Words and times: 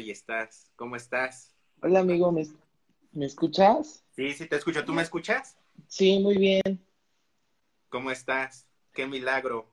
ahí 0.00 0.10
estás. 0.10 0.72
¿Cómo 0.76 0.96
estás? 0.96 1.54
Hola 1.82 2.00
amigo, 2.00 2.32
¿me, 2.32 2.46
¿me 3.12 3.26
escuchas? 3.26 4.02
Sí, 4.16 4.32
sí 4.32 4.46
te 4.46 4.56
escucho. 4.56 4.84
¿Tú 4.84 4.94
me 4.94 5.02
escuchas? 5.02 5.58
Sí, 5.88 6.18
muy 6.20 6.38
bien. 6.38 6.62
¿Cómo 7.90 8.10
estás? 8.10 8.66
Qué 8.94 9.06
milagro. 9.06 9.68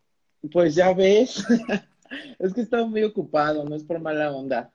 Pues 0.51 0.75
ya 0.75 0.93
ves, 0.93 1.45
es 2.39 2.53
que 2.53 2.61
estaba 2.61 2.85
muy 2.85 3.03
ocupado, 3.03 3.63
no 3.63 3.75
es 3.75 3.83
por 3.83 3.99
mala 3.99 4.31
onda. 4.33 4.73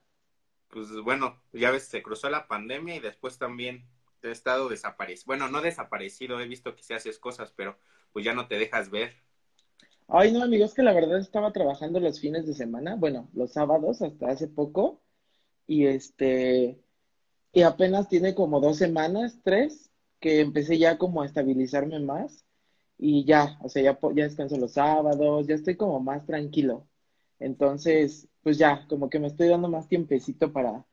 Pues 0.69 0.89
bueno, 1.03 1.43
ya 1.53 1.71
ves, 1.71 1.85
se 1.85 2.03
cruzó 2.03 2.31
la 2.31 2.49
pandemia 2.49 2.97
y 2.97 3.01
después 3.01 3.37
también 3.39 3.85
he 4.23 4.31
estado 4.31 4.71
desaparecido. 4.71 5.27
Bueno, 5.27 5.49
no 5.49 5.61
desaparecido, 5.61 6.41
he 6.41 6.49
visto 6.49 6.75
que 6.75 6.83
se 6.83 6.95
haces 6.95 7.19
cosas, 7.19 7.53
pero 7.55 7.79
pues 8.13 8.25
ya 8.25 8.33
no 8.35 8.49
te 8.49 8.59
dejas 8.59 8.91
ver. 8.91 9.15
Ay, 10.09 10.33
no, 10.33 10.43
amigo, 10.43 10.65
es 10.65 10.73
que 10.75 10.83
la 10.83 10.95
verdad 10.95 11.19
estaba 11.19 11.53
trabajando 11.53 12.01
los 12.01 12.21
fines 12.21 12.47
de 12.47 12.55
semana, 12.55 12.97
bueno, 12.97 13.29
los 13.35 13.53
sábados 13.53 14.03
hasta 14.03 14.31
hace 14.31 14.49
poco, 14.49 15.03
y 15.67 15.87
este, 15.87 16.79
y 17.53 17.63
apenas 17.63 18.09
tiene 18.09 18.35
como 18.35 18.61
dos 18.61 18.79
semanas, 18.79 19.41
tres, 19.43 19.91
que 20.21 20.41
empecé 20.41 20.79
ya 20.79 20.99
como 20.99 21.23
a 21.23 21.27
estabilizarme 21.27 22.01
más, 22.01 22.45
y 22.99 23.25
ya, 23.25 23.59
o 23.63 23.69
sea, 23.69 23.83
ya, 23.83 23.99
ya 24.15 24.25
descanso 24.25 24.57
los 24.57 24.75
sábados, 24.75 25.47
ya 25.47 25.55
estoy 25.55 25.77
como 25.77 26.01
más 26.01 26.25
tranquilo. 26.25 26.87
Entonces, 27.39 28.29
pues 28.43 28.59
ya, 28.59 28.87
como 28.89 29.11
que 29.11 29.19
me 29.19 29.27
estoy 29.27 29.49
dando 29.49 29.69
más 29.69 29.89
tiempecito 29.89 30.53
para, 30.53 30.87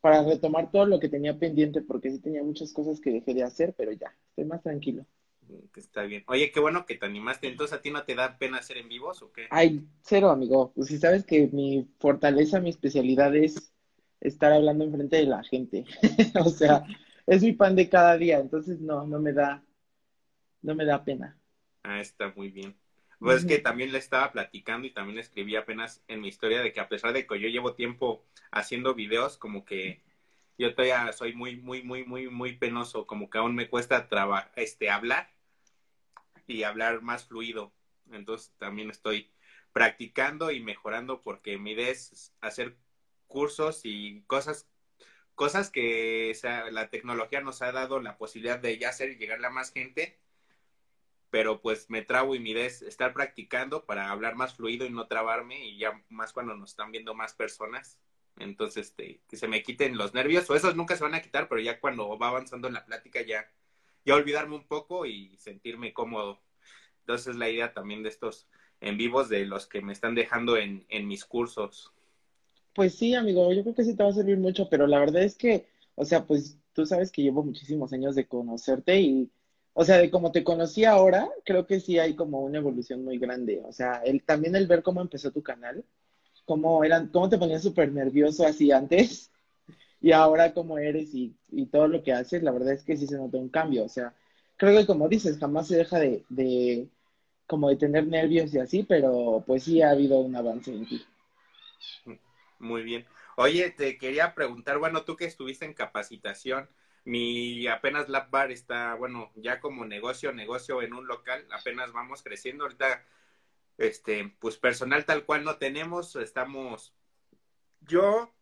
para 0.00 0.22
retomar 0.22 0.70
todo 0.70 0.86
lo 0.86 1.00
que 1.00 1.08
tenía 1.08 1.38
pendiente, 1.38 1.82
porque 1.82 2.10
sí 2.10 2.20
tenía 2.20 2.44
muchas 2.44 2.72
cosas 2.72 3.00
que 3.00 3.10
dejé 3.10 3.34
de 3.34 3.42
hacer, 3.42 3.74
pero 3.76 3.90
ya, 3.92 4.14
estoy 4.30 4.44
más 4.44 4.62
tranquilo. 4.62 5.04
Mm, 5.48 5.76
está 5.76 6.02
bien. 6.02 6.24
Oye, 6.28 6.52
qué 6.52 6.60
bueno 6.60 6.86
que 6.86 6.94
te 6.94 7.06
animaste. 7.06 7.48
Entonces, 7.48 7.76
¿a 7.76 7.82
ti 7.82 7.90
no 7.90 8.04
te 8.04 8.14
da 8.14 8.38
pena 8.38 8.58
hacer 8.58 8.76
en 8.78 8.88
vivos 8.88 9.20
o 9.22 9.32
qué? 9.32 9.48
Ay, 9.50 9.84
cero, 10.02 10.30
amigo. 10.30 10.72
Pues 10.74 10.88
si 10.88 10.98
sabes 10.98 11.24
que 11.24 11.48
mi 11.48 11.88
fortaleza, 11.98 12.60
mi 12.60 12.70
especialidad 12.70 13.34
es 13.34 13.72
estar 14.28 14.52
hablando 14.52 14.84
enfrente 14.84 15.16
de 15.16 15.26
la 15.26 15.42
gente. 15.44 15.84
O 16.44 16.50
sea, 16.50 16.84
es 17.26 17.42
mi 17.42 17.52
pan 17.52 17.76
de 17.76 17.88
cada 17.88 18.16
día, 18.16 18.38
entonces 18.40 18.80
no, 18.80 19.06
no 19.06 19.18
me 19.20 19.32
da, 19.32 19.62
no 20.62 20.74
me 20.74 20.84
da 20.84 21.04
pena. 21.04 21.38
Ah, 21.82 22.00
está 22.00 22.32
muy 22.36 22.50
bien. 22.50 22.76
Pues 23.22 23.38
es 23.38 23.46
que 23.46 23.58
también 23.58 23.92
le 23.92 23.98
estaba 23.98 24.32
platicando 24.32 24.86
y 24.86 24.92
también 24.92 25.18
escribí 25.18 25.56
apenas 25.56 26.02
en 26.08 26.20
mi 26.20 26.28
historia 26.28 26.60
de 26.62 26.72
que 26.72 26.80
a 26.80 26.88
pesar 26.88 27.12
de 27.12 27.26
que 27.26 27.40
yo 27.40 27.48
llevo 27.48 27.74
tiempo 27.74 28.24
haciendo 28.50 28.94
videos, 28.94 29.36
como 29.38 29.64
que 29.64 30.02
yo 30.58 30.74
todavía 30.74 31.12
soy 31.12 31.34
muy, 31.34 31.56
muy, 31.56 31.82
muy, 31.82 32.04
muy, 32.04 32.28
muy 32.30 32.56
penoso, 32.56 33.06
como 33.06 33.30
que 33.30 33.38
aún 33.38 33.54
me 33.54 33.68
cuesta 33.70 34.08
traba- 34.08 34.50
este, 34.56 34.90
hablar 34.90 35.30
y 36.46 36.62
hablar 36.62 37.02
más 37.02 37.24
fluido. 37.26 37.72
Entonces 38.10 38.52
también 38.58 38.90
estoy 38.90 39.30
practicando 39.72 40.50
y 40.50 40.60
mejorando 40.60 41.22
porque 41.22 41.58
mi 41.58 41.72
idea 41.72 41.90
es 41.90 42.32
hacer 42.40 42.76
cursos 43.26 43.82
y 43.84 44.22
cosas, 44.26 44.68
cosas 45.34 45.70
que 45.70 46.32
la 46.70 46.90
tecnología 46.90 47.40
nos 47.40 47.62
ha 47.62 47.72
dado 47.72 48.00
la 48.00 48.18
posibilidad 48.18 48.58
de 48.58 48.78
ya 48.78 48.90
hacer 48.90 49.10
y 49.10 49.16
llegarle 49.16 49.46
a 49.48 49.50
más 49.50 49.72
gente 49.72 50.18
pero 51.36 51.60
pues 51.60 51.90
me 51.90 52.02
trabo 52.02 52.34
y 52.34 52.40
mi 52.40 52.52
idea 52.52 52.64
es 52.64 52.82
estar 52.82 53.12
practicando 53.12 53.84
para 53.84 54.10
hablar 54.10 54.36
más 54.36 54.54
fluido 54.54 54.86
y 54.86 54.90
no 54.90 55.06
trabarme 55.06 55.66
y 55.66 55.78
ya 55.78 56.02
más 56.08 56.32
cuando 56.32 56.56
nos 56.56 56.70
están 56.70 56.92
viendo 56.92 57.14
más 57.14 57.34
personas. 57.34 57.98
Entonces, 58.38 58.88
este, 58.88 59.20
que 59.28 59.36
se 59.36 59.48
me 59.48 59.62
quiten 59.62 59.96
los 59.96 60.14
nervios, 60.14 60.48
o 60.50 60.54
esos 60.54 60.76
nunca 60.76 60.96
se 60.96 61.04
van 61.04 61.14
a 61.14 61.22
quitar, 61.22 61.48
pero 61.48 61.60
ya 61.60 61.80
cuando 61.80 62.18
va 62.18 62.28
avanzando 62.28 62.68
en 62.68 62.74
la 62.74 62.84
plática 62.84 63.22
ya, 63.22 63.50
ya 64.04 64.14
olvidarme 64.14 64.56
un 64.56 64.66
poco 64.66 65.06
y 65.06 65.36
sentirme 65.38 65.92
cómodo. 65.92 66.42
Entonces, 67.00 67.36
la 67.36 67.48
idea 67.50 67.72
también 67.74 68.02
de 68.02 68.08
estos 68.10 68.48
en 68.80 68.96
vivos 68.96 69.28
de 69.28 69.46
los 69.46 69.66
que 69.66 69.80
me 69.82 69.92
están 69.92 70.14
dejando 70.14 70.56
en, 70.56 70.86
en 70.88 71.08
mis 71.08 71.24
cursos. 71.24 71.92
Pues 72.76 72.94
sí, 72.96 73.14
amigo, 73.14 73.52
yo 73.52 73.62
creo 73.62 73.74
que 73.74 73.84
sí 73.84 73.96
te 73.96 74.02
va 74.04 74.10
a 74.10 74.12
servir 74.12 74.38
mucho, 74.38 74.68
pero 74.68 74.86
la 74.86 75.00
verdad 75.00 75.22
es 75.22 75.36
que, 75.36 75.66
o 75.96 76.04
sea, 76.04 76.26
pues 76.26 76.58
tú 76.74 76.86
sabes 76.86 77.10
que 77.10 77.22
llevo 77.22 77.42
muchísimos 77.42 77.92
años 77.94 78.14
de 78.14 78.28
conocerte 78.28 79.00
y, 79.00 79.30
o 79.74 79.84
sea, 79.84 79.98
de 79.98 80.10
como 80.10 80.30
te 80.32 80.44
conocí 80.44 80.84
ahora, 80.84 81.28
creo 81.44 81.66
que 81.66 81.80
sí 81.80 81.98
hay 81.98 82.14
como 82.14 82.40
una 82.40 82.58
evolución 82.58 83.04
muy 83.04 83.18
grande. 83.18 83.62
O 83.66 83.72
sea, 83.72 84.02
el, 84.04 84.22
también 84.24 84.56
el 84.56 84.66
ver 84.66 84.82
cómo 84.82 85.00
empezó 85.00 85.32
tu 85.32 85.42
canal, 85.42 85.84
cómo 86.46 86.84
eran, 86.84 87.08
cómo 87.10 87.28
te 87.30 87.38
ponías 87.38 87.62
súper 87.62 87.92
nervioso 87.92 88.46
así 88.46 88.72
antes 88.72 89.32
y 90.02 90.12
ahora 90.12 90.54
cómo 90.54 90.78
eres 90.78 91.14
y, 91.14 91.36
y 91.50 91.66
todo 91.66 91.88
lo 91.88 92.02
que 92.02 92.12
haces, 92.12 92.42
la 92.42 92.52
verdad 92.52 92.74
es 92.74 92.84
que 92.84 92.96
sí 92.96 93.06
se 93.08 93.18
nota 93.18 93.38
un 93.38 93.50
cambio. 93.50 93.84
O 93.84 93.90
sea, 93.90 94.14
creo 94.58 94.78
que 94.78 94.86
como 94.86 95.08
dices, 95.08 95.38
jamás 95.38 95.68
se 95.68 95.78
deja 95.78 95.98
de, 96.00 96.24
de 96.30 96.88
como 97.46 97.70
de 97.70 97.76
tener 97.76 98.06
nervios 98.08 98.54
y 98.54 98.58
así, 98.60 98.84
pero 98.84 99.44
pues 99.46 99.64
sí 99.64 99.82
ha 99.82 99.90
habido 99.92 100.20
un 100.20 100.36
avance 100.36 100.72
en 100.72 100.86
ti. 100.86 101.02
Muy 102.58 102.82
bien. 102.82 103.06
Oye, 103.36 103.70
te 103.70 103.98
quería 103.98 104.34
preguntar, 104.34 104.78
bueno, 104.78 105.04
tú 105.04 105.16
que 105.16 105.26
estuviste 105.26 105.64
en 105.66 105.74
capacitación, 105.74 106.70
mi 107.04 107.66
apenas 107.68 108.08
Lab 108.08 108.30
Bar 108.30 108.50
está, 108.50 108.94
bueno, 108.94 109.30
ya 109.36 109.60
como 109.60 109.84
negocio, 109.84 110.32
negocio 110.32 110.82
en 110.82 110.94
un 110.94 111.06
local, 111.06 111.46
apenas 111.52 111.92
vamos 111.92 112.22
creciendo. 112.22 112.64
Ahorita, 112.64 113.04
este, 113.78 114.34
pues 114.40 114.58
personal 114.58 115.04
tal 115.06 115.24
cual 115.26 115.44
no 115.44 115.58
tenemos, 115.58 116.16
estamos 116.16 116.94
yo, 117.80 118.34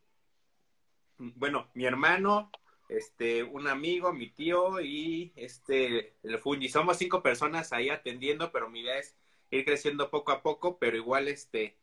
bueno, 1.18 1.70
mi 1.74 1.84
hermano, 1.86 2.50
este, 2.88 3.42
un 3.42 3.66
amigo, 3.68 4.12
mi 4.12 4.30
tío 4.30 4.80
y 4.80 5.32
este, 5.36 6.16
el 6.22 6.38
Fungi. 6.38 6.68
Somos 6.68 6.98
cinco 6.98 7.22
personas 7.22 7.72
ahí 7.72 7.88
atendiendo, 7.90 8.52
pero 8.52 8.68
mi 8.70 8.80
idea 8.80 8.98
es 8.98 9.16
ir 9.50 9.64
creciendo 9.64 10.10
poco 10.10 10.32
a 10.32 10.42
poco, 10.42 10.78
pero 10.78 10.96
igual, 10.96 11.28
este, 11.28 11.76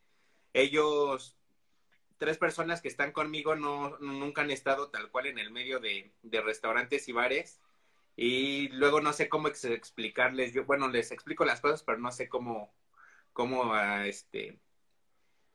ellos 0.54 1.38
tres 2.22 2.38
personas 2.38 2.82
que 2.82 2.88
están 2.88 3.12
conmigo 3.12 3.56
no, 3.58 3.98
nunca 4.00 4.44
han 4.44 4.52
estado 4.52 4.90
tal 4.92 5.12
cual 5.12 5.28
en 5.28 5.40
el 5.40 5.52
medio 5.52 5.80
de, 5.82 6.14
de 6.24 6.42
restaurantes 6.42 7.10
y 7.10 7.14
bares. 7.14 7.62
Y 8.16 8.70
luego 8.70 9.02
no 9.02 9.14
sé 9.14 9.30
cómo 9.30 9.48
ex- 9.50 9.66
explicarles. 9.66 10.54
Yo, 10.54 10.66
bueno, 10.66 10.90
les 10.90 11.12
explico 11.12 11.46
las 11.46 11.62
cosas, 11.62 11.84
pero 11.84 11.98
no 12.00 12.12
sé 12.12 12.30
cómo, 12.30 12.74
cómo 13.34 13.74
ah, 13.74 14.08
este, 14.08 14.60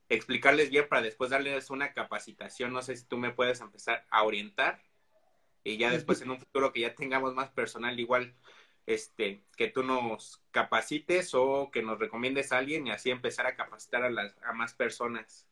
explicarles 0.09 0.71
bien 0.71 0.88
para 0.88 1.03
después 1.03 1.31
darles 1.31 1.71
una 1.71 1.93
capacitación. 1.93 2.72
No 2.72 2.82
sé 2.82 2.97
si 2.97 3.05
tú 3.06 3.19
me 3.19 3.32
puedes 3.32 3.60
empezar 3.60 4.06
a 4.10 4.22
orientar 4.25 4.82
y 5.65 5.78
ya 5.78 5.91
después 5.93 6.22
en 6.22 6.31
un 6.31 6.38
futuro 6.41 6.72
que 6.72 6.81
ya 6.81 6.94
tengamos 6.94 7.34
más 7.34 7.50
personal 7.50 7.99
igual 8.00 8.37
este 8.87 9.44
que 9.56 9.69
tú 9.69 9.82
nos 9.84 10.43
capacites 10.53 11.34
o 11.34 11.71
que 11.72 11.82
nos 11.82 11.99
recomiendes 11.99 12.53
a 12.53 12.59
alguien 12.59 12.87
y 12.87 12.93
así 12.93 13.10
empezar 13.10 13.47
a 13.47 13.56
capacitar 13.56 14.05
a 14.05 14.10
las 14.10 14.37
a 14.43 14.53
más 14.55 14.75
personas. 14.75 15.49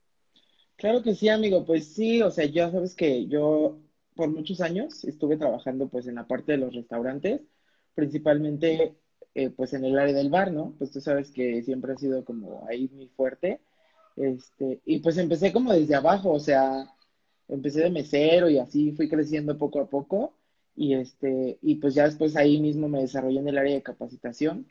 Claro 0.76 1.02
que 1.02 1.14
sí, 1.14 1.28
amigo, 1.28 1.64
pues 1.64 1.94
sí, 1.94 2.20
o 2.22 2.30
sea, 2.30 2.46
ya 2.46 2.70
sabes 2.70 2.94
que 2.96 3.26
yo 3.28 3.78
por 4.16 4.28
muchos 4.30 4.60
años 4.60 5.04
estuve 5.04 5.36
trabajando 5.36 5.88
pues 5.88 6.06
en 6.06 6.16
la 6.16 6.26
parte 6.26 6.52
de 6.52 6.58
los 6.58 6.74
restaurantes, 6.74 7.42
principalmente 7.94 8.96
eh, 9.34 9.50
pues 9.50 9.72
en 9.72 9.84
el 9.84 9.98
área 9.98 10.14
del 10.14 10.30
bar, 10.30 10.52
¿no? 10.52 10.74
Pues 10.78 10.90
tú 10.90 11.00
sabes 11.00 11.30
que 11.30 11.62
siempre 11.62 11.92
ha 11.92 11.96
sido 11.96 12.24
como 12.24 12.66
ahí 12.68 12.88
muy 12.92 13.08
fuerte, 13.08 13.60
este, 14.16 14.80
y 14.84 14.98
pues 15.00 15.16
empecé 15.18 15.52
como 15.52 15.72
desde 15.72 15.94
abajo, 15.94 16.32
o 16.32 16.40
sea, 16.40 16.86
empecé 17.48 17.80
de 17.82 17.90
mesero 17.90 18.48
y 18.50 18.58
así 18.58 18.92
fui 18.92 19.08
creciendo 19.08 19.58
poco 19.58 19.80
a 19.80 19.88
poco, 19.88 20.34
y 20.76 20.94
este, 20.94 21.58
y 21.62 21.76
pues 21.76 21.94
ya 21.94 22.04
después 22.04 22.36
ahí 22.36 22.60
mismo 22.60 22.88
me 22.88 23.00
desarrollé 23.00 23.38
en 23.40 23.48
el 23.48 23.58
área 23.58 23.74
de 23.74 23.82
capacitación, 23.82 24.66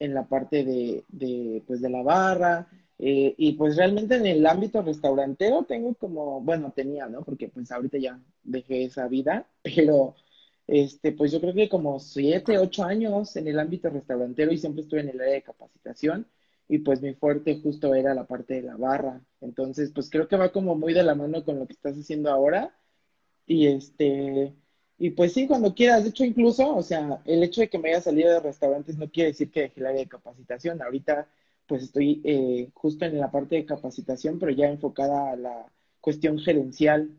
en 0.00 0.14
la 0.14 0.26
parte 0.28 0.64
de, 0.64 1.04
de 1.08 1.62
pues 1.66 1.80
de 1.80 1.90
la 1.90 2.02
barra, 2.02 2.68
eh, 2.98 3.34
y 3.36 3.52
pues 3.54 3.76
realmente 3.76 4.16
en 4.16 4.26
el 4.26 4.46
ámbito 4.46 4.82
restaurantero 4.82 5.64
tengo 5.64 5.94
como, 5.94 6.40
bueno, 6.40 6.72
tenía, 6.74 7.06
¿no? 7.06 7.22
Porque 7.22 7.48
pues 7.48 7.70
ahorita 7.72 7.98
ya 7.98 8.20
dejé 8.42 8.84
esa 8.84 9.08
vida, 9.08 9.46
pero 9.62 10.14
este, 10.66 11.12
pues 11.12 11.32
yo 11.32 11.40
creo 11.40 11.54
que 11.54 11.68
como 11.68 12.00
siete, 12.00 12.58
ocho 12.58 12.84
años 12.84 13.36
en 13.36 13.48
el 13.48 13.58
ámbito 13.58 13.90
restaurantero 13.90 14.52
y 14.52 14.58
siempre 14.58 14.82
estuve 14.82 15.00
en 15.00 15.10
el 15.10 15.20
área 15.20 15.34
de 15.34 15.42
capacitación 15.42 16.26
y 16.68 16.78
pues 16.78 17.02
mi 17.02 17.14
fuerte 17.14 17.60
justo 17.62 17.94
era 17.94 18.14
la 18.14 18.26
parte 18.26 18.54
de 18.54 18.62
la 18.62 18.76
barra. 18.76 19.20
Entonces, 19.40 19.90
pues 19.94 20.08
creo 20.10 20.28
que 20.28 20.36
va 20.36 20.52
como 20.52 20.74
muy 20.74 20.94
de 20.94 21.02
la 21.02 21.14
mano 21.14 21.44
con 21.44 21.58
lo 21.58 21.66
que 21.66 21.74
estás 21.74 21.96
haciendo 21.98 22.30
ahora 22.30 22.74
y 23.46 23.66
este, 23.68 24.54
y 24.98 25.10
pues 25.10 25.32
sí, 25.32 25.46
cuando 25.46 25.74
quieras, 25.74 26.04
de 26.04 26.10
hecho 26.10 26.24
incluso, 26.24 26.74
o 26.74 26.82
sea, 26.82 27.20
el 27.24 27.42
hecho 27.42 27.60
de 27.60 27.68
que 27.68 27.78
me 27.78 27.90
haya 27.90 28.00
salido 28.00 28.30
de 28.32 28.40
restaurantes 28.40 28.96
no 28.96 29.10
quiere 29.10 29.30
decir 29.30 29.50
que 29.50 29.62
dejé 29.62 29.80
el 29.80 29.86
área 29.86 30.00
de 30.00 30.08
capacitación. 30.08 30.80
Ahorita 30.82 31.28
pues 31.66 31.82
estoy 31.84 32.20
eh, 32.24 32.70
justo 32.74 33.04
en 33.04 33.18
la 33.18 33.30
parte 33.30 33.56
de 33.56 33.66
capacitación, 33.66 34.38
pero 34.38 34.52
ya 34.52 34.66
enfocada 34.68 35.32
a 35.32 35.36
la 35.36 35.72
cuestión 36.00 36.38
gerencial. 36.38 37.10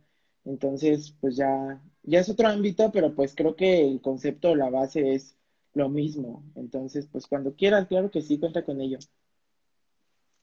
Entonces, 0.45 1.15
pues 1.19 1.35
ya, 1.37 1.81
ya 2.03 2.19
es 2.19 2.29
otro 2.29 2.47
ámbito, 2.47 2.91
pero 2.91 3.15
pues 3.15 3.35
creo 3.35 3.55
que 3.55 3.81
el 3.81 4.01
concepto, 4.01 4.55
la 4.55 4.69
base 4.69 5.13
es 5.15 5.37
lo 5.73 5.89
mismo. 5.89 6.43
Entonces, 6.55 7.07
pues 7.11 7.27
cuando 7.27 7.55
quieras, 7.55 7.87
claro 7.87 8.11
que 8.11 8.21
sí, 8.21 8.39
cuenta 8.39 8.63
con 8.63 8.81
ello. 8.81 8.99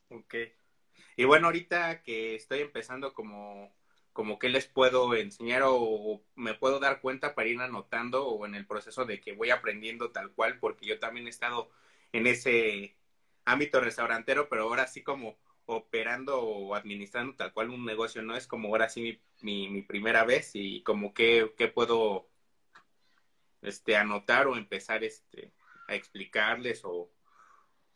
Ok. 0.09 0.35
Y 1.17 1.25
bueno, 1.25 1.47
ahorita 1.47 2.03
que 2.03 2.35
estoy 2.35 2.61
empezando 2.61 3.13
como, 3.15 3.75
como 4.13 4.39
qué 4.39 4.49
les 4.49 4.67
puedo 4.67 5.15
enseñar 5.15 5.63
o, 5.63 5.77
o 5.77 6.25
me 6.37 6.55
puedo 6.55 6.81
dar 6.81 7.01
cuenta 7.01 7.35
para 7.35 7.49
ir 7.49 7.61
anotando 7.61 8.27
o 8.29 8.47
en 8.47 8.55
el 8.55 8.67
proceso 8.67 9.05
de 9.05 9.21
que 9.21 9.33
voy 9.33 9.51
aprendiendo 9.51 10.11
tal 10.13 10.33
cual, 10.33 10.59
porque 10.59 10.87
yo 10.87 10.99
también 10.99 11.27
he 11.27 11.31
estado 11.31 11.71
en 12.13 12.27
ese 12.27 12.97
ámbito 13.45 13.81
restaurantero, 13.81 14.49
pero 14.49 14.65
ahora 14.65 14.87
sí 14.87 15.03
como 15.03 15.37
operando 15.67 16.41
o 16.41 16.75
administrando 16.75 17.35
tal 17.35 17.53
cual 17.53 17.71
un 17.71 17.85
negocio, 17.85 18.23
¿no? 18.23 18.37
Es 18.37 18.47
como 18.47 18.69
ahora 18.69 18.89
sí 18.89 19.01
mi, 19.03 19.19
mi, 19.43 19.69
mi 19.69 19.83
primera 19.83 20.25
vez 20.25 20.51
y 20.55 20.83
como 20.83 21.15
que, 21.15 21.53
que 21.57 21.69
puedo 21.69 22.29
este, 23.63 23.97
anotar 23.97 24.47
o 24.47 24.57
empezar 24.57 25.05
este, 25.05 25.53
a 25.89 25.95
explicarles 25.95 26.85
o, 26.85 27.09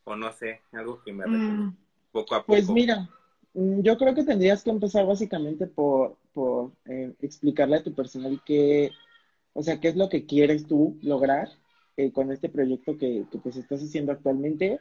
o 0.04 0.16
no 0.16 0.32
sé, 0.32 0.62
algo 0.72 1.02
que 1.02 1.12
me 1.12 1.26
mm, 1.26 1.76
poco 2.12 2.34
a 2.34 2.46
pues 2.46 2.62
poco. 2.62 2.72
Pues 2.72 2.82
mira, 2.82 3.08
mm, 3.54 3.82
yo 3.82 3.98
creo 3.98 4.14
que 4.14 4.24
tendrías 4.24 4.62
que 4.62 4.70
empezar 4.70 5.06
básicamente 5.06 5.66
por, 5.66 6.16
por 6.32 6.72
eh, 6.86 7.12
explicarle 7.20 7.76
a 7.76 7.82
tu 7.82 7.94
personal 7.94 8.40
qué, 8.44 8.92
o 9.52 9.62
sea, 9.62 9.80
qué 9.80 9.88
es 9.88 9.96
lo 9.96 10.08
que 10.08 10.24
quieres 10.24 10.66
tú 10.66 10.98
lograr 11.02 11.48
eh, 11.96 12.12
con 12.12 12.30
este 12.30 12.48
proyecto 12.48 12.96
que, 12.96 13.24
que 13.30 13.38
pues 13.38 13.56
estás 13.56 13.82
haciendo 13.82 14.12
actualmente. 14.12 14.80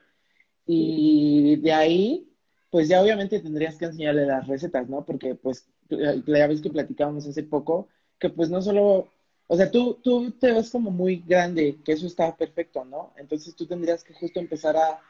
Y 0.65 1.57
de 1.57 1.73
ahí, 1.73 2.29
pues 2.71 2.87
ya 2.87 3.01
obviamente 3.01 3.39
tendrías 3.39 3.77
que 3.77 3.85
enseñarle 3.85 4.25
las 4.25 4.47
recetas, 4.47 4.89
¿no? 4.89 5.05
Porque 5.05 5.35
pues 5.35 5.67
la 5.89 6.47
vez 6.47 6.61
que 6.61 6.69
platicábamos 6.69 7.27
hace 7.27 7.43
poco, 7.43 7.87
que 8.19 8.29
pues 8.29 8.49
no 8.49 8.61
solo 8.61 9.09
o 9.47 9.55
sea, 9.55 9.69
tú, 9.69 9.99
tú 10.03 10.31
te 10.31 10.51
ves 10.51 10.71
como 10.71 10.89
muy 10.91 11.17
grande, 11.17 11.79
que 11.83 11.91
eso 11.91 12.07
está 12.07 12.35
perfecto, 12.35 12.83
¿no? 12.83 13.13
Entonces 13.17 13.55
tú 13.55 13.67
tendrías 13.67 14.03
que 14.03 14.13
justo 14.13 14.39
empezar 14.39 14.75
a, 14.77 15.01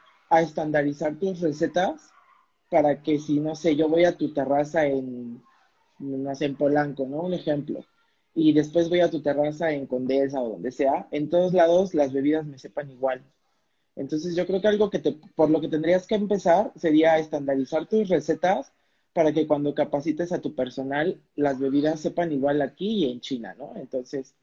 estandarizar 0.41 1.15
tus 1.17 1.39
recetas 1.39 2.11
para 2.69 3.01
que 3.01 3.19
si, 3.19 3.39
no 3.39 3.55
sé, 3.55 3.75
yo 3.75 3.87
voy 3.87 4.05
a 4.05 4.17
tu 4.17 4.33
terraza 4.33 4.85
en, 4.85 5.41
no 5.99 6.35
sé, 6.35 6.45
en 6.45 6.55
Polanco, 6.57 7.05
¿no? 7.05 7.21
Un 7.21 7.33
ejemplo. 7.33 7.85
Y 8.33 8.51
después 8.51 8.89
voy 8.89 8.99
a 9.01 9.11
tu 9.11 9.21
terraza 9.21 9.71
en 9.71 9.87
Condesa 9.87 10.41
o 10.41 10.49
donde 10.49 10.71
sea, 10.71 11.07
en 11.11 11.29
todos 11.29 11.53
lados 11.53 11.93
las 11.93 12.11
bebidas 12.11 12.45
me 12.45 12.57
sepan 12.57 12.91
igual. 12.91 13.23
Entonces 13.95 14.35
yo 14.35 14.45
creo 14.45 14.61
que 14.61 14.67
algo 14.67 14.89
que 14.89 14.99
te, 14.99 15.13
por 15.13 15.49
lo 15.49 15.61
que 15.61 15.69
tendrías 15.69 16.05
que 16.07 16.15
empezar 16.15 16.71
sería 16.75 17.17
estandarizar 17.17 17.87
tus 17.87 18.09
recetas 18.09 18.73
para 19.13 19.31
que 19.31 19.47
cuando 19.47 19.73
capacites 19.73 20.31
a 20.33 20.41
tu 20.41 20.55
personal, 20.55 21.21
las 21.35 21.59
bebidas 21.59 22.01
sepan 22.01 22.31
igual 22.33 22.61
aquí 22.61 23.05
y 23.05 23.11
en 23.11 23.21
China, 23.21 23.55
¿no? 23.57 23.73
Entonces, 23.77 24.35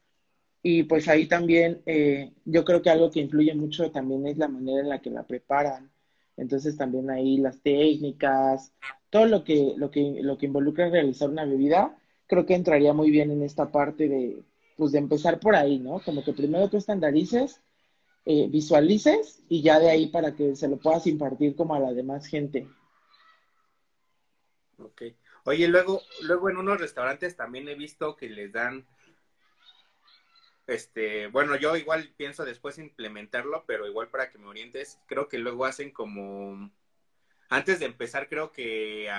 y 0.63 0.83
pues 0.83 1.07
ahí 1.07 1.27
también 1.27 1.81
eh, 1.85 2.33
yo 2.45 2.65
creo 2.65 2.81
que 2.81 2.89
algo 2.89 3.11
que 3.11 3.19
influye 3.19 3.53
mucho 3.53 3.91
también 3.91 4.25
es 4.27 4.37
la 4.37 4.47
manera 4.47 4.79
en 4.81 4.89
la 4.89 5.01
que 5.01 5.11
la 5.11 5.23
preparan. 5.23 5.91
Entonces 6.37 6.77
también 6.77 7.09
ahí 7.11 7.37
las 7.37 7.61
técnicas, 7.61 8.73
todo 9.09 9.25
lo 9.27 9.43
que, 9.43 9.73
lo 9.77 9.91
que, 9.91 10.19
lo 10.21 10.37
que 10.37 10.47
involucra 10.47 10.89
realizar 10.89 11.29
una 11.29 11.45
bebida, 11.45 11.95
creo 12.27 12.45
que 12.45 12.55
entraría 12.55 12.93
muy 12.93 13.11
bien 13.11 13.29
en 13.29 13.43
esta 13.43 13.71
parte 13.71 14.07
de, 14.07 14.41
pues 14.77 14.91
de 14.93 14.99
empezar 14.99 15.39
por 15.39 15.55
ahí, 15.55 15.79
¿no? 15.79 16.01
Como 16.03 16.23
que 16.23 16.33
primero 16.33 16.69
tú 16.69 16.77
estandarices, 16.77 17.61
eh, 18.25 18.47
visualices 18.49 19.43
y 19.49 19.61
ya 19.61 19.79
de 19.79 19.89
ahí 19.89 20.07
para 20.07 20.33
que 20.33 20.55
se 20.55 20.67
lo 20.67 20.77
puedas 20.77 21.05
impartir 21.07 21.55
como 21.55 21.75
a 21.75 21.79
la 21.79 21.93
demás 21.93 22.25
gente. 22.25 22.67
Ok. 24.77 25.03
Oye, 25.45 25.67
luego, 25.67 26.01
luego 26.21 26.49
en 26.49 26.57
unos 26.57 26.79
restaurantes 26.79 27.35
también 27.35 27.67
he 27.67 27.75
visto 27.75 28.15
que 28.15 28.29
les 28.29 28.53
dan, 28.53 28.87
este, 30.67 31.27
bueno, 31.27 31.57
yo 31.57 31.75
igual 31.75 32.13
pienso 32.15 32.45
después 32.45 32.77
implementarlo, 32.77 33.65
pero 33.67 33.87
igual 33.87 34.07
para 34.07 34.31
que 34.31 34.37
me 34.37 34.47
orientes, 34.47 34.99
creo 35.05 35.27
que 35.27 35.37
luego 35.37 35.65
hacen 35.65 35.91
como, 35.91 36.71
antes 37.49 37.79
de 37.79 37.87
empezar, 37.87 38.29
creo 38.29 38.53
que 38.53 39.09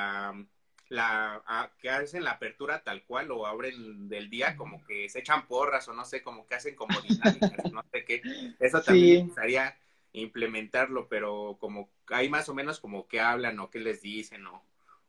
la, 0.94 1.42
que 1.78 1.90
hacen 1.90 2.24
la 2.24 2.32
apertura 2.32 2.82
tal 2.82 3.04
cual 3.04 3.30
o 3.30 3.46
abren 3.46 4.08
del 4.08 4.30
día, 4.30 4.56
como 4.56 4.84
que 4.84 5.08
se 5.08 5.20
echan 5.20 5.46
porras 5.46 5.88
o 5.88 5.94
no 5.94 6.04
sé, 6.04 6.22
como 6.22 6.46
que 6.46 6.54
hacen 6.54 6.74
como 6.74 7.00
dinámicas, 7.00 7.72
no 7.72 7.82
sé 7.92 8.04
qué. 8.04 8.22
Eso 8.58 8.82
también 8.82 9.26
gustaría 9.26 9.76
implementarlo, 10.12 11.08
pero 11.08 11.56
como 11.60 11.90
hay 12.08 12.28
más 12.28 12.48
o 12.48 12.54
menos 12.54 12.80
como 12.80 13.06
que 13.08 13.20
hablan 13.20 13.58
o 13.60 13.70
qué 13.70 13.80
les 13.80 14.00
dicen 14.00 14.46
o 14.46 14.62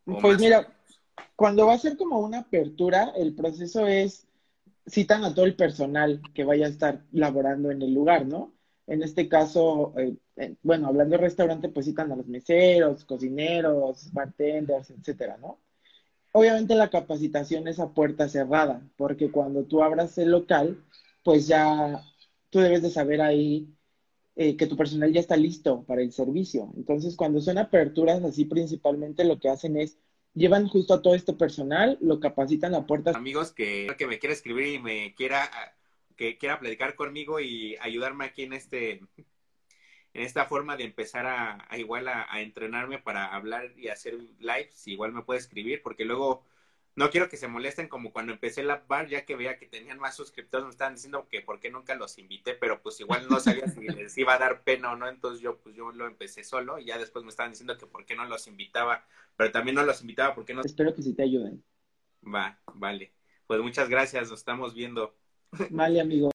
pues 0.05 0.39
mira, 0.39 0.67
cuando 1.35 1.65
va 1.65 1.73
a 1.73 1.79
ser 1.79 1.97
como 1.97 2.19
una 2.19 2.39
apertura, 2.39 3.11
el 3.17 3.33
proceso 3.33 3.87
es 3.87 4.27
citan 4.87 5.23
a 5.23 5.33
todo 5.33 5.45
el 5.45 5.55
personal 5.55 6.21
que 6.33 6.43
vaya 6.43 6.67
a 6.67 6.69
estar 6.69 7.03
laborando 7.11 7.71
en 7.71 7.81
el 7.81 7.93
lugar, 7.93 8.25
¿no? 8.25 8.53
En 8.87 9.01
este 9.01 9.27
caso, 9.27 9.93
eh, 9.97 10.15
eh, 10.35 10.55
bueno, 10.61 10.87
hablando 10.87 11.17
de 11.17 11.23
restaurante, 11.23 11.69
pues 11.69 11.87
citan 11.87 12.11
a 12.11 12.15
los 12.15 12.27
meseros, 12.27 13.03
cocineros, 13.03 14.13
bartenders, 14.13 14.91
etcétera, 14.91 15.37
¿no? 15.37 15.59
Obviamente 16.37 16.75
la 16.75 16.89
capacitación 16.89 17.69
es 17.69 17.79
a 17.79 17.93
puerta 17.93 18.27
cerrada, 18.27 18.81
porque 18.97 19.31
cuando 19.31 19.63
tú 19.63 19.81
abras 19.81 20.17
el 20.17 20.31
local, 20.31 20.83
pues 21.23 21.47
ya 21.47 22.03
tú 22.49 22.59
debes 22.59 22.81
de 22.81 22.89
saber 22.89 23.21
ahí 23.21 23.69
eh, 24.35 24.57
que 24.57 24.67
tu 24.67 24.75
personal 24.75 25.13
ya 25.13 25.21
está 25.21 25.37
listo 25.37 25.85
para 25.87 26.01
el 26.01 26.11
servicio. 26.11 26.73
Entonces, 26.75 27.15
cuando 27.15 27.39
son 27.39 27.57
aperturas 27.57 28.21
así, 28.21 28.43
principalmente 28.43 29.23
lo 29.23 29.39
que 29.39 29.47
hacen 29.47 29.77
es 29.77 29.97
llevan 30.33 30.67
justo 30.67 30.95
a 30.95 31.01
todo 31.01 31.15
este 31.15 31.31
personal, 31.31 31.97
lo 32.01 32.19
capacitan 32.19 32.75
a 32.75 32.85
puerta. 32.85 33.11
Amigos 33.11 33.53
que, 33.53 33.87
que 33.97 34.05
me 34.05 34.19
quiera 34.19 34.33
escribir 34.33 34.67
y 34.67 34.79
me 34.79 35.15
quiera 35.15 35.49
que 36.17 36.37
quiera 36.37 36.59
platicar 36.59 36.95
conmigo 36.95 37.39
y 37.39 37.77
ayudarme 37.79 38.25
aquí 38.25 38.43
en 38.43 38.51
este 38.51 38.99
en 40.15 40.23
esta 40.23 40.45
forma 40.45 40.77
de 40.77 40.85
empezar 40.85 41.25
a, 41.27 41.67
igual 41.77 42.07
a, 42.07 42.25
a, 42.33 42.39
entrenarme 42.39 42.99
para 42.99 43.35
hablar 43.35 43.73
y 43.77 43.89
hacer 43.89 44.15
lives, 44.39 44.87
igual 44.87 45.11
me 45.11 45.23
puede 45.23 45.41
escribir 45.41 45.81
porque 45.83 46.05
luego 46.05 46.45
no 46.95 47.09
quiero 47.09 47.27
que 47.27 47.35
se 47.35 47.49
molesten 47.49 47.89
como 47.89 48.13
cuando 48.13 48.31
empecé 48.31 48.63
la 48.63 48.81
bar, 48.87 49.09
ya 49.09 49.25
que 49.25 49.35
veía 49.35 49.57
que 49.57 49.65
tenían 49.65 49.99
más 49.99 50.15
suscriptores, 50.15 50.63
me 50.63 50.71
estaban 50.71 50.95
diciendo 50.95 51.27
que 51.29 51.41
por 51.41 51.59
qué 51.59 51.69
nunca 51.69 51.95
los 51.95 52.17
invité, 52.17 52.53
pero 52.53 52.81
pues 52.81 52.97
igual 53.01 53.27
no 53.29 53.41
sabía 53.41 53.67
si 53.67 53.81
les 53.89 54.17
iba 54.17 54.35
a 54.35 54.39
dar 54.39 54.63
pena 54.63 54.93
o 54.93 54.95
no, 54.95 55.09
entonces 55.09 55.41
yo 55.41 55.57
pues 55.57 55.75
yo 55.75 55.91
lo 55.91 56.07
empecé 56.07 56.45
solo 56.45 56.79
y 56.79 56.85
ya 56.85 56.97
después 56.97 57.25
me 57.25 57.31
estaban 57.31 57.51
diciendo 57.51 57.77
que 57.77 57.85
por 57.85 58.05
qué 58.05 58.15
no 58.15 58.23
los 58.23 58.47
invitaba, 58.47 59.05
pero 59.35 59.51
también 59.51 59.75
no 59.75 59.83
los 59.83 59.99
invitaba 59.99 60.33
porque 60.33 60.53
no... 60.53 60.61
Espero 60.61 60.95
que 60.95 61.01
sí 61.01 61.13
te 61.13 61.23
ayuden. 61.23 61.61
Va, 62.23 62.57
vale. 62.73 63.11
Pues 63.47 63.59
muchas 63.59 63.89
gracias, 63.89 64.29
nos 64.29 64.39
estamos 64.39 64.73
viendo. 64.73 65.13
Vale, 65.71 65.99
amigo. 65.99 66.29